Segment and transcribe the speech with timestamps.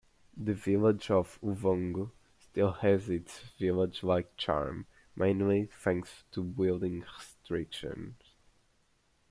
[0.35, 2.09] The village of Uvongo
[2.39, 8.15] still has its village-like charm, mainly thanks to building restrictions.